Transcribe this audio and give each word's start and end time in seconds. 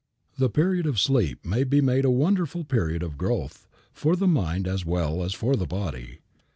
The 0.39 0.49
period 0.49 0.87
of 0.87 0.99
sleep 0.99 1.45
may 1.45 1.63
be 1.63 1.79
made 1.79 2.05
a 2.05 2.09
wonderful 2.09 2.63
period 2.63 3.03
of 3.03 3.19
growth, 3.19 3.67
for 3.93 4.15
the 4.15 4.25
mind 4.27 4.67
as 4.67 4.83
well 4.83 5.21
as 5.23 5.35
for 5.35 5.55
the 5.55 5.67
body. 5.67 6.21